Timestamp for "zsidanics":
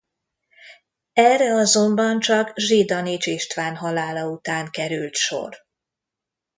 2.57-3.25